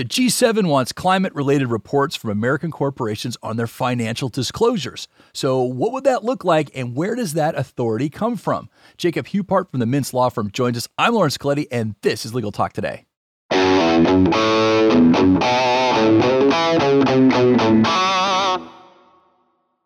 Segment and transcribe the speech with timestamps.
[0.00, 5.08] The G7 wants climate related reports from American corporations on their financial disclosures.
[5.34, 8.70] So, what would that look like, and where does that authority come from?
[8.96, 10.88] Jacob Hupart from the Mintz Law Firm joins us.
[10.96, 13.04] I'm Lawrence Colletti, and this is Legal Talk Today.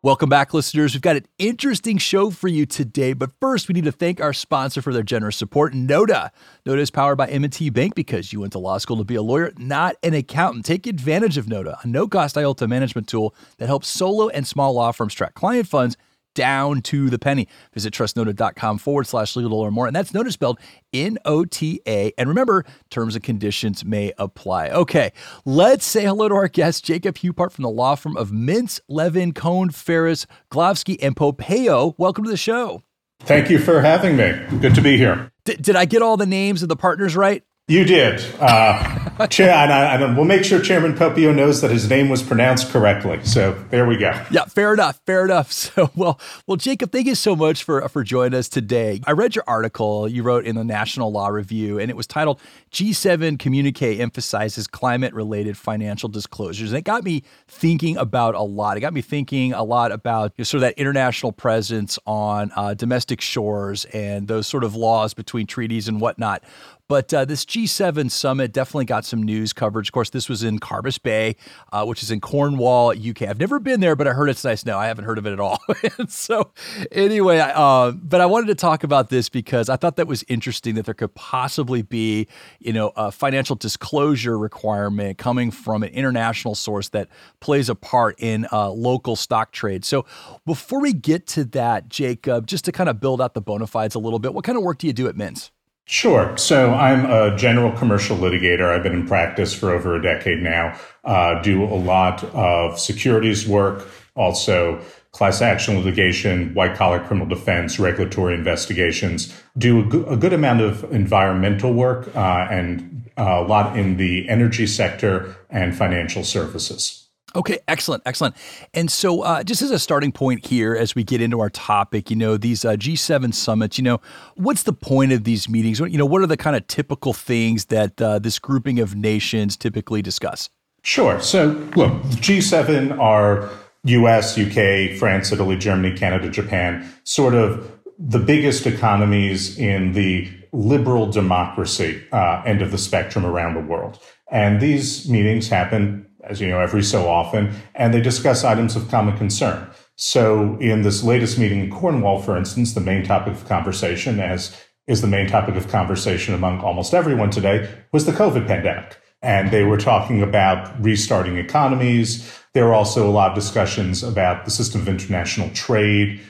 [0.05, 0.93] Welcome back, listeners.
[0.93, 4.35] We've got an interesting show for you today, but first we need to thank our
[4.35, 6.31] sponsor for their generous support, Nota.
[6.67, 9.23] Nota is powered by M&T Bank because you went to law school to be a
[9.23, 10.67] lawyer, not an accountant.
[10.67, 14.93] Take advantage of Nota, a no-cost IOLTA management tool that helps solo and small law
[14.93, 15.97] firms track client funds
[16.35, 17.49] down to the penny.
[17.73, 19.87] Visit trustnota.com forward slash legal or more.
[19.87, 20.59] And that's Nota spelled
[20.93, 22.13] N O T A.
[22.19, 24.71] And remember, terms and conditions may apply.
[24.71, 25.13] Okay,
[25.45, 29.33] let's say hello to our guest, Jacob Hupart from the law firm of Mintz, Levin,
[29.33, 31.95] Cohn, Ferris, Glovsky, and Popeo.
[31.99, 32.83] Welcome to the show.
[33.21, 34.33] Thank you for having me.
[34.61, 35.33] Good to be here.
[35.45, 37.43] D- did I get all the names of the partners right?
[37.69, 38.23] You did.
[38.39, 42.23] Uh, chair, and, I, and we'll make sure Chairman Popeo knows that his name was
[42.23, 43.21] pronounced correctly.
[43.25, 44.13] So there we go.
[44.31, 45.01] Yeah, fair enough.
[45.07, 45.53] Fair enough.
[45.65, 49.01] So, well, well, Jacob, thank you so much for for joining us today.
[49.07, 52.39] I read your article you wrote in the National Law Review, and it was titled
[52.71, 58.77] "G7 Communique Emphasizes Climate-Related Financial Disclosures," and it got me thinking about a lot.
[58.77, 62.53] It got me thinking a lot about you know, sort of that international presence on
[62.57, 66.45] uh, domestic shores and those sort of laws between treaties and whatnot.
[66.87, 69.89] But uh, this G7 summit definitely got some news coverage.
[69.89, 71.37] Of course, this was in Carbis Bay,
[71.73, 73.23] uh, which is in Cornwall, UK.
[73.23, 74.67] I've never been there, but I heard it's nice.
[74.67, 75.59] No, I haven't heard of it at all.
[76.09, 76.53] so,
[76.93, 80.75] anyway, uh, but I wanted to talk about this because I thought that was interesting
[80.75, 86.55] that there could possibly be, you know, a financial disclosure requirement coming from an international
[86.55, 87.09] source that
[87.41, 89.87] plays a part in uh, local stock trade.
[89.87, 90.05] So,
[90.45, 93.95] before we get to that, Jacob, just to kind of build out the bona fides
[93.95, 95.51] a little bit, what kind of work do you do at Mintz?
[95.87, 96.37] Sure.
[96.39, 98.75] So I'm a general commercial litigator.
[98.75, 100.79] I've been in practice for over a decade now.
[101.05, 104.81] Uh, do a lot of securities work, also
[105.13, 109.39] class action litigation, white collar criminal defense, regulatory investigations.
[109.59, 113.99] Do a, go- a good amount of environmental work uh, and uh, a lot in
[113.99, 117.04] the energy sector and financial services.
[117.37, 118.37] Okay, excellent, excellent.
[118.75, 122.09] And so, uh, just as a starting point here, as we get into our topic,
[122.09, 124.01] you know, these uh, G7 summits, you know,
[124.37, 125.81] what's the point of these meetings?
[125.81, 129.57] You know, what are the kind of typical things that uh, this grouping of nations
[129.57, 130.49] typically discuss?
[130.83, 131.21] Sure.
[131.21, 133.51] So, look, G7 are
[133.85, 141.11] US, UK, France, Italy, Germany, Canada, Japan, sort of the biggest economies in the liberal
[141.11, 143.99] democracy uh, end of the spectrum around the world.
[144.31, 148.91] And these meetings happen as you know, every so often, and they discuss items of
[148.91, 149.69] common concern.
[149.97, 154.61] So, in this latest meeting in Cornwall, for instance, the main topic of conversation, as
[154.87, 158.99] is the main topic of conversation among almost everyone today, was the COVID pandemic.
[159.23, 162.31] And they were talking about restarting economies.
[162.53, 166.21] There were also a lot of discussions about the system of international trade,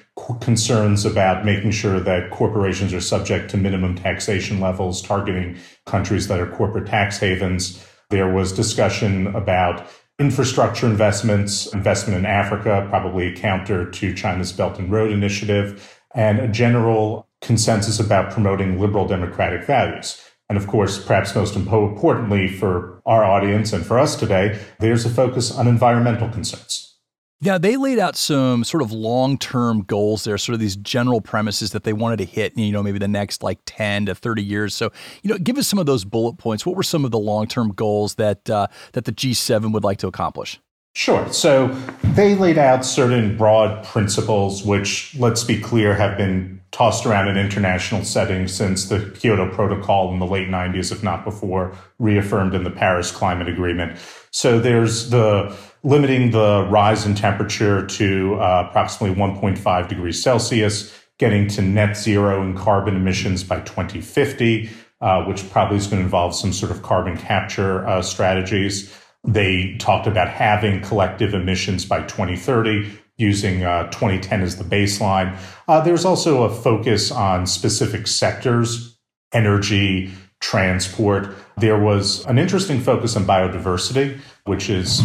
[0.40, 6.38] concerns about making sure that corporations are subject to minimum taxation levels, targeting countries that
[6.38, 7.84] are corporate tax havens.
[8.14, 9.88] There was discussion about
[10.20, 16.38] infrastructure investments, investment in Africa, probably a counter to China's Belt and Road Initiative, and
[16.38, 20.22] a general consensus about promoting liberal democratic values.
[20.48, 25.10] And of course, perhaps most importantly for our audience and for us today, there's a
[25.10, 26.93] focus on environmental concerns.
[27.44, 31.72] Yeah, they laid out some sort of long-term goals there, sort of these general premises
[31.72, 34.74] that they wanted to hit, you know, maybe the next like 10 to 30 years.
[34.74, 34.90] So,
[35.22, 36.64] you know, give us some of those bullet points.
[36.64, 40.06] What were some of the long-term goals that uh, that the G7 would like to
[40.06, 40.58] accomplish?
[40.94, 41.30] Sure.
[41.30, 41.68] So
[42.14, 47.36] they laid out certain broad principles, which, let's be clear, have been tossed around in
[47.36, 52.64] international settings since the Kyoto Protocol in the late 90s, if not before, reaffirmed in
[52.64, 53.98] the Paris Climate Agreement.
[54.30, 61.46] So there's the limiting the rise in temperature to uh, approximately 1.5 degrees Celsius, getting
[61.46, 66.34] to net zero in carbon emissions by 2050, uh, which probably is going to involve
[66.34, 68.92] some sort of carbon capture uh, strategies.
[69.22, 75.36] They talked about having collective emissions by 2030 using uh, 2010 as the baseline.
[75.68, 78.98] Uh, there's also a focus on specific sectors,
[79.32, 80.10] energy,
[80.40, 81.28] transport.
[81.56, 85.00] There was an interesting focus on biodiversity, which is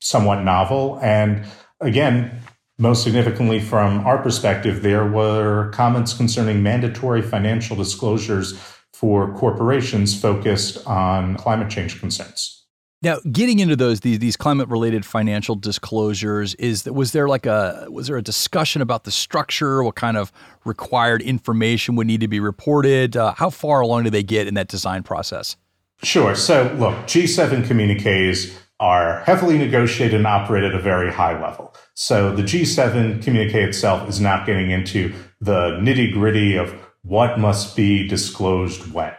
[0.00, 0.98] somewhat novel.
[1.02, 1.44] And
[1.80, 2.40] again,
[2.78, 8.58] most significantly from our perspective, there were comments concerning mandatory financial disclosures
[8.92, 12.58] for corporations focused on climate change concerns.
[13.00, 17.46] Now, getting into those these, these climate related financial disclosures is that was there like
[17.46, 19.84] a was there a discussion about the structure?
[19.84, 20.32] What kind of
[20.64, 23.16] required information would need to be reported?
[23.16, 25.56] Uh, how far along do they get in that design process?
[26.02, 26.34] Sure.
[26.34, 31.74] So, look, G7 communiques are heavily negotiated and operate at a very high level.
[31.94, 37.76] So, the G7 communique itself is not getting into the nitty gritty of what must
[37.76, 39.12] be disclosed when.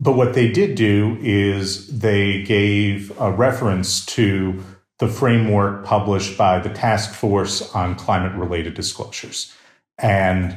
[0.00, 4.62] But what they did do is they gave a reference to
[4.98, 9.52] the framework published by the Task Force on Climate Related Disclosures.
[9.98, 10.56] And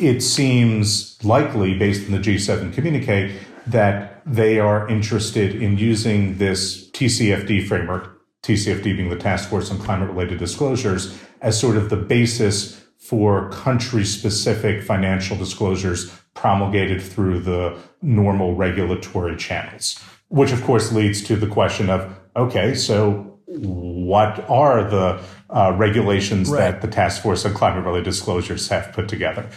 [0.00, 3.36] it seems likely, based on the G7 communique,
[3.66, 9.78] that they are interested in using this TCFD framework, TCFD being the Task Force on
[9.78, 17.40] Climate Related Disclosures, as sort of the basis for country specific financial disclosures promulgated through
[17.40, 19.98] the normal regulatory channels.
[20.28, 25.20] Which, of course, leads to the question of okay, so what are the
[25.50, 26.60] uh, regulations right.
[26.60, 29.48] that the Task Force on Climate Related Disclosures have put together?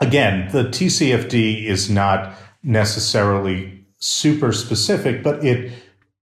[0.00, 5.72] Again, the TCFD is not necessarily super specific, but it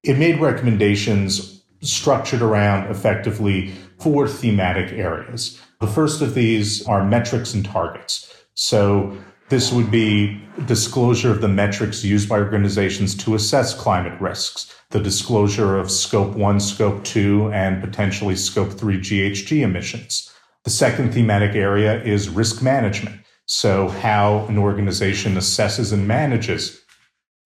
[0.03, 5.61] it made recommendations structured around effectively four thematic areas.
[5.81, 8.33] The first of these are metrics and targets.
[8.55, 9.17] So
[9.49, 15.01] this would be disclosure of the metrics used by organizations to assess climate risks, the
[15.01, 20.33] disclosure of scope one, scope two, and potentially scope three GHG emissions.
[20.65, 23.21] The second thematic area is risk management.
[23.47, 26.83] So, how an organization assesses and manages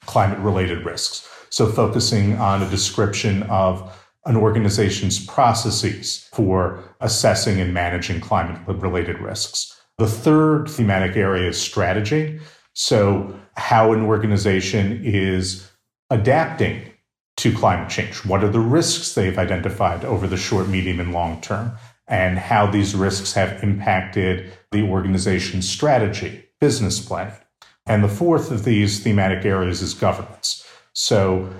[0.06, 1.29] climate related risks.
[1.50, 9.19] So, focusing on a description of an organization's processes for assessing and managing climate related
[9.20, 9.79] risks.
[9.99, 12.41] The third thematic area is strategy.
[12.73, 15.70] So, how an organization is
[16.08, 16.91] adapting
[17.37, 18.25] to climate change.
[18.26, 21.73] What are the risks they've identified over the short, medium, and long term?
[22.10, 27.32] And how these risks have impacted the organization's strategy, business planning.
[27.86, 30.66] And the fourth of these thematic areas is governance.
[30.92, 31.50] So,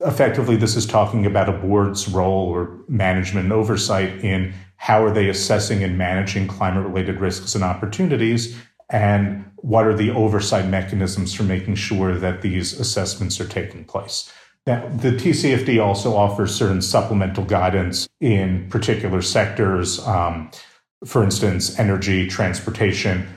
[0.00, 5.10] effectively, this is talking about a board's role or management and oversight in how are
[5.10, 8.56] they assessing and managing climate related risks and opportunities,
[8.90, 14.30] and what are the oversight mechanisms for making sure that these assessments are taking place.
[14.66, 20.04] Now, the TCFD also offers certain supplemental guidance in particular sectors.
[20.04, 20.50] Um,
[21.04, 23.28] for instance, energy, transportation.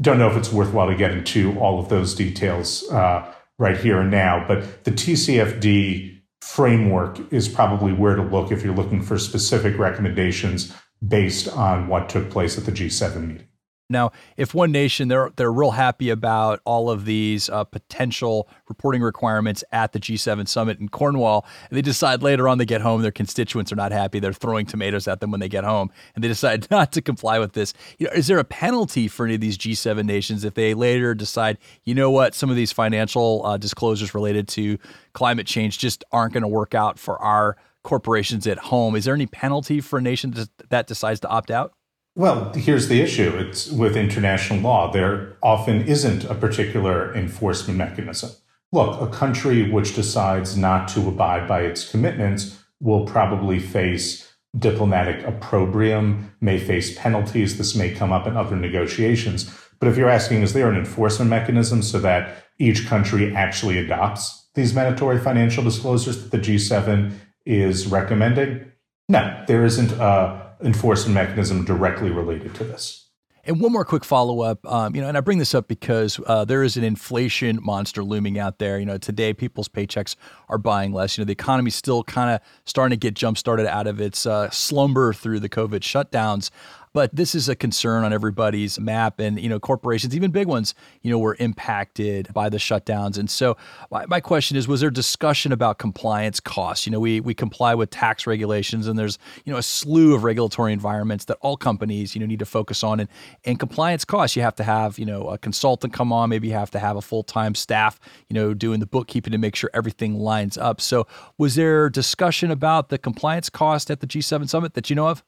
[0.00, 4.00] Don't know if it's worthwhile to get into all of those details uh, right here
[4.00, 9.18] and now, but the TCFD framework is probably where to look if you're looking for
[9.18, 10.74] specific recommendations
[11.06, 13.49] based on what took place at the G7 meeting.
[13.90, 19.02] Now, if one nation they're they're real happy about all of these uh, potential reporting
[19.02, 23.02] requirements at the G7 summit in Cornwall, and they decide later on they get home
[23.02, 26.22] their constituents are not happy, they're throwing tomatoes at them when they get home, and
[26.22, 27.74] they decide not to comply with this.
[27.98, 31.14] You know, is there a penalty for any of these G7 nations if they later
[31.14, 34.78] decide, you know what, some of these financial uh, disclosures related to
[35.12, 38.94] climate change just aren't going to work out for our corporations at home?
[38.94, 40.34] Is there any penalty for a nation
[40.68, 41.72] that decides to opt out?
[42.16, 43.36] Well, here's the issue.
[43.36, 44.90] It's with international law.
[44.90, 48.30] There often isn't a particular enforcement mechanism.
[48.72, 55.24] Look, a country which decides not to abide by its commitments will probably face diplomatic
[55.26, 57.58] opprobrium, may face penalties.
[57.58, 59.50] This may come up in other negotiations.
[59.78, 64.48] But if you're asking, is there an enforcement mechanism so that each country actually adopts
[64.54, 67.12] these mandatory financial disclosures that the G7
[67.46, 68.72] is recommending?
[69.08, 73.06] No, there isn't a enforcement mechanism directly related to this.
[73.44, 76.20] And one more quick follow up, um, you know, and I bring this up because
[76.26, 78.78] uh, there is an inflation monster looming out there.
[78.78, 80.14] You know, today people's paychecks
[80.50, 81.16] are buying less.
[81.16, 84.26] You know, the economy's still kind of starting to get jump started out of its
[84.26, 86.50] uh, slumber through the COVID shutdowns.
[86.92, 89.20] But this is a concern on everybody's map.
[89.20, 93.16] And, you know, corporations, even big ones, you know, were impacted by the shutdowns.
[93.16, 93.56] And so
[93.90, 96.86] my, my question is, was there discussion about compliance costs?
[96.86, 100.24] You know, we, we comply with tax regulations and there's, you know, a slew of
[100.24, 103.00] regulatory environments that all companies, you know, need to focus on.
[103.00, 103.08] And,
[103.44, 106.54] and compliance costs, you have to have, you know, a consultant come on, maybe you
[106.54, 110.18] have to have a full-time staff, you know, doing the bookkeeping to make sure everything
[110.18, 110.80] lines up.
[110.80, 111.06] So
[111.38, 115.24] was there discussion about the compliance cost at the G7 summit that you know of?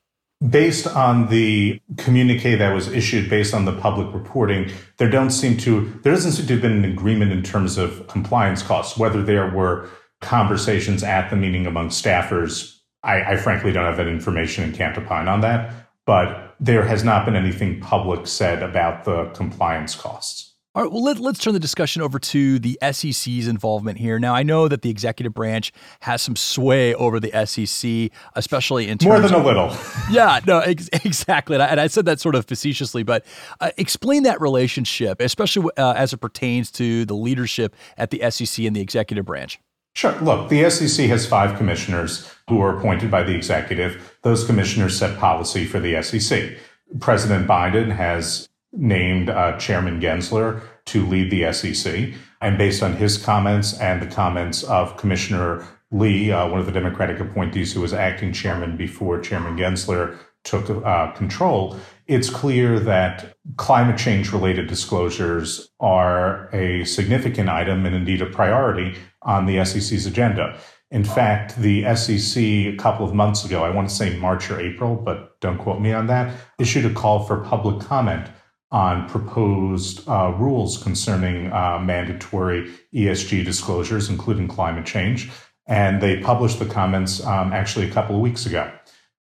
[0.51, 5.57] Based on the communique that was issued based on the public reporting, there don't seem
[5.59, 8.99] to there doesn't seem to have been an agreement in terms of compliance costs.
[8.99, 9.89] Whether there were
[10.21, 14.97] conversations at the meeting among staffers, I, I frankly don't have that information and can't
[14.97, 15.73] opine on that.
[16.07, 20.52] But there has not been anything public said about the compliance costs.
[20.75, 24.19] All right, well, let, us turn the discussion over to the SEC's involvement here.
[24.19, 28.97] Now, I know that the executive branch has some sway over the SEC, especially in
[28.97, 29.77] terms more than of, a little.
[30.11, 31.57] yeah, no, ex- exactly.
[31.57, 33.27] And I, and I, said that sort of facetiously, but
[33.61, 38.65] uh, explain that relationship, especially uh, as it pertains to the leadership at the SEC
[38.65, 39.61] and the executive branch.
[39.95, 40.19] Sure.
[40.23, 44.17] Look, the SEC has five commissioners who are appointed by the executive.
[44.23, 46.57] Those commissioners set policy for the SEC.
[46.99, 52.15] President Biden has named uh, Chairman Gensler to lead the SEC.
[52.41, 56.73] And based on his comments and the comments of Commissioner Lee, uh, one of the
[56.73, 61.77] Democratic appointees who was acting chairman before Chairman Gensler took uh, control,
[62.07, 68.97] it's clear that climate change related disclosures are a significant item and indeed a priority
[69.23, 70.59] on the SEC's agenda.
[70.91, 74.61] In fact, the SEC a couple of months ago, I want to say March or
[74.61, 78.29] April, but don't quote me on that, issued a call for public comment
[78.73, 85.31] on proposed uh, rules concerning uh, mandatory ESG disclosures, including climate change.
[85.67, 88.73] And they published the comments um, actually a couple of weeks ago.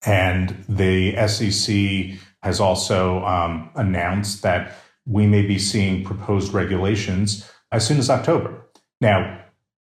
[0.05, 7.85] And the SEC has also um, announced that we may be seeing proposed regulations as
[7.85, 8.65] soon as October.
[9.01, 9.43] Now,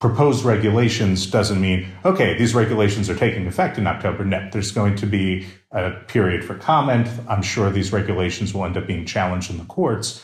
[0.03, 4.25] proposed regulations doesn't mean, okay, these regulations are taking effect in October.
[4.25, 7.09] No, there's going to be a period for comment.
[7.29, 10.21] I'm sure these regulations will end up being challenged in the courts.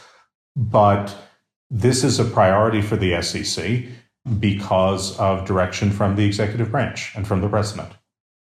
[0.56, 1.16] But
[1.70, 3.84] this is a priority for the SEC
[4.40, 7.92] because of direction from the executive branch and from the president.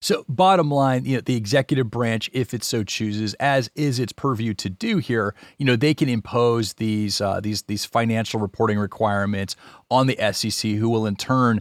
[0.06, 4.12] So, bottom line, you know, the executive branch, if it so chooses, as is its
[4.12, 8.78] purview to do here, you know, they can impose these uh, these these financial reporting
[8.78, 9.56] requirements
[9.90, 11.60] on the SEC, who will in turn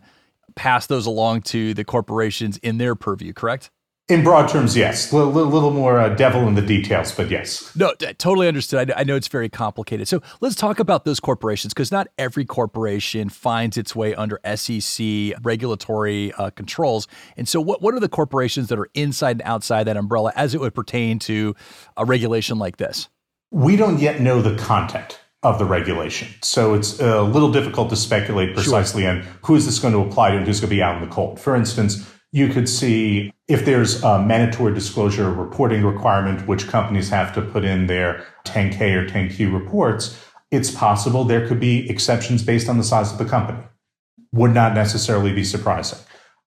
[0.54, 3.34] pass those along to the corporations in their purview.
[3.34, 3.72] Correct?
[4.08, 5.12] In broad terms, yes.
[5.12, 7.76] A little, little, more uh, devil in the details, but yes.
[7.76, 8.92] No, totally understood.
[8.92, 10.08] I, I know it's very complicated.
[10.08, 15.34] So let's talk about those corporations because not every corporation finds its way under SEC
[15.42, 17.08] regulatory uh, controls.
[17.36, 20.54] And so, what, what are the corporations that are inside and outside that umbrella as
[20.54, 21.56] it would pertain to
[21.98, 23.10] a regulation like this?
[23.50, 26.28] We don't yet know the content of the regulation.
[26.44, 29.12] So it's a little difficult to speculate precisely sure.
[29.12, 31.08] on who is this going to apply to and who's going to be out in
[31.08, 31.40] the cold.
[31.40, 37.34] For instance, you could see if there's a mandatory disclosure reporting requirement, which companies have
[37.34, 42.68] to put in their 10K or 10Q reports, it's possible there could be exceptions based
[42.68, 43.64] on the size of the company.
[44.34, 45.98] Would not necessarily be surprising.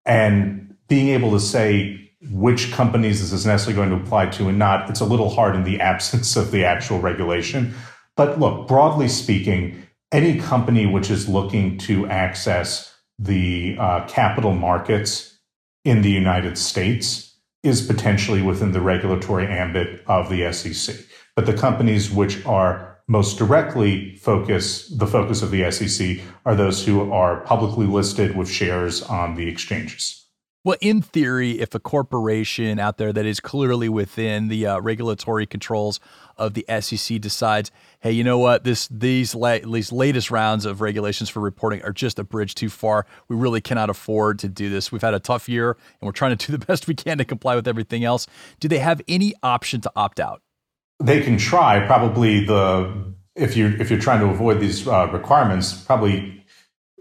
[0.04, 4.58] And being able to say which companies this is necessarily going to apply to and
[4.58, 7.74] not, it's a little hard in the absence of the actual regulation.
[8.14, 15.37] But look, broadly speaking, any company which is looking to access the uh, capital markets
[15.84, 20.96] in the United States is potentially within the regulatory ambit of the SEC.
[21.34, 26.84] But the companies which are most directly focus the focus of the SEC are those
[26.84, 30.27] who are publicly listed with shares on the exchanges.
[30.68, 35.46] Well, in theory, if a corporation out there that is clearly within the uh, regulatory
[35.46, 35.98] controls
[36.36, 37.70] of the SEC decides,
[38.00, 41.92] hey, you know what, this these la- these latest rounds of regulations for reporting are
[41.92, 43.06] just a bridge too far.
[43.28, 44.92] We really cannot afford to do this.
[44.92, 47.24] We've had a tough year, and we're trying to do the best we can to
[47.24, 48.26] comply with everything else.
[48.60, 50.42] Do they have any option to opt out?
[51.00, 51.86] They can try.
[51.86, 56.44] Probably the if you if you're trying to avoid these uh, requirements, probably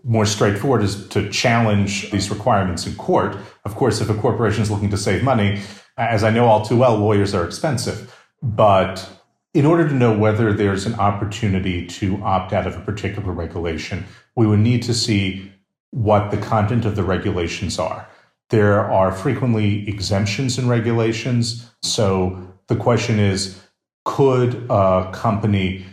[0.07, 3.35] more straightforward is to challenge these requirements in court.
[3.65, 5.61] Of course, if a corporation is looking to save money,
[5.97, 8.15] as I know all too well, lawyers are expensive.
[8.41, 9.07] But
[9.53, 14.05] in order to know whether there's an opportunity to opt out of a particular regulation,
[14.35, 15.51] we would need to see
[15.91, 18.07] what the content of the regulations are.
[18.49, 21.69] There are frequently exemptions in regulations.
[21.81, 23.61] So the question is
[24.05, 25.85] could a company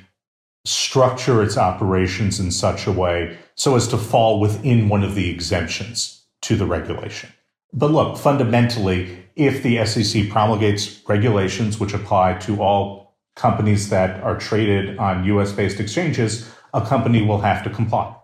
[0.64, 5.30] structure its operations in such a way so as to fall within one of the
[5.30, 7.30] exemptions to the regulation?
[7.72, 14.38] But look, fundamentally, if the SEC promulgates regulations which apply to all companies that are
[14.38, 18.14] traded on US based exchanges, a company will have to comply.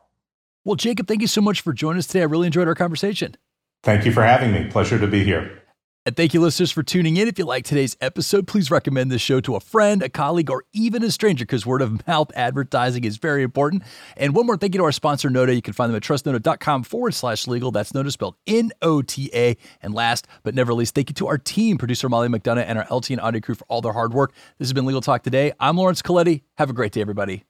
[0.64, 2.20] Well, Jacob, thank you so much for joining us today.
[2.20, 3.36] I really enjoyed our conversation.
[3.82, 4.70] Thank you for having me.
[4.70, 5.59] Pleasure to be here.
[6.06, 7.28] And thank you, listeners, for tuning in.
[7.28, 10.64] If you like today's episode, please recommend this show to a friend, a colleague, or
[10.72, 13.82] even a stranger because word of mouth advertising is very important.
[14.16, 15.54] And one more thank you to our sponsor, Nota.
[15.54, 17.70] You can find them at trustnota.com forward slash legal.
[17.70, 19.58] That's Nota spelled N O T A.
[19.82, 22.86] And last but never least, thank you to our team, producer Molly McDonough and our
[22.90, 24.32] LT and audio crew for all their hard work.
[24.58, 25.52] This has been Legal Talk Today.
[25.60, 26.42] I'm Lawrence Colletti.
[26.56, 27.44] Have a great day, everybody.